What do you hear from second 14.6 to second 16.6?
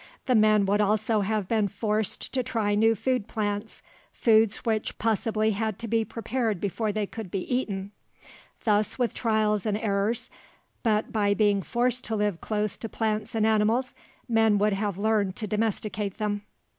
have learned to domesticate them.